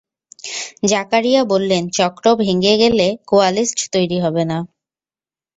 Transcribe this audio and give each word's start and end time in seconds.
জাকারিয়া 0.91 1.41
বললেন, 1.43 1.83
চক্র 1.97 2.25
ভেঙে 2.41 2.73
গেলে 2.81 3.07
কোয়ালিস্ট 3.29 3.79
তৈরি 3.93 4.17
হবে 4.19 4.43
না। 4.45 4.57